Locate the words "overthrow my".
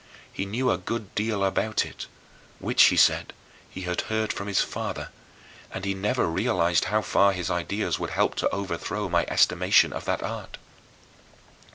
8.49-9.25